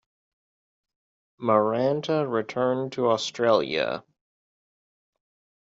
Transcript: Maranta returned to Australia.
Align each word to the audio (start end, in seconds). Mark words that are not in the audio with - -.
Maranta 1.39 2.25
returned 2.27 2.93
to 2.93 3.07
Australia. 3.11 4.03